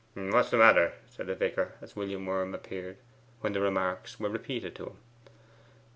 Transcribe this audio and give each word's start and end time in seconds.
'What's 0.15 0.49
the 0.49 0.57
matter?' 0.57 0.93
said 1.05 1.27
the 1.27 1.35
vicar, 1.35 1.75
as 1.79 1.95
William 1.95 2.25
Worm 2.25 2.55
appeared; 2.55 2.97
when 3.41 3.53
the 3.53 3.61
remarks 3.61 4.19
were 4.19 4.29
repeated 4.29 4.73
to 4.77 4.85
him. 4.87 4.97